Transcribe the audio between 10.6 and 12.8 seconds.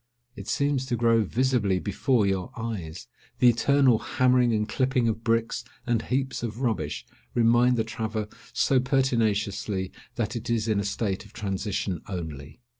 in a state of transition only.